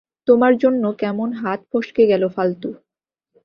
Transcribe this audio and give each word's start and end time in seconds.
তোমার 0.27 0.53
জন্য 0.57 0.83
কেমন 1.01 1.29
হাত 1.41 1.59
ফসকে 1.71 2.03
গেল, 2.11 2.23
ফালতু! 2.35 2.69